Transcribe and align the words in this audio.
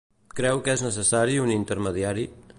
Creu 0.39 0.61
que 0.67 0.73
és 0.77 0.83
necessari 0.87 1.39
un 1.45 1.55
intermediari? 1.59 2.27